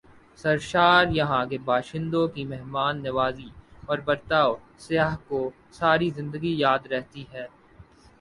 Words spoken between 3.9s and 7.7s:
برتائو سیاح کو ساری زندگی یاد رہتی ہیں۔